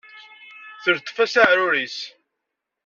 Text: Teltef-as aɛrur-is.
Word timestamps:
Teltef-as 0.83 1.33
aɛrur-is. 1.41 1.97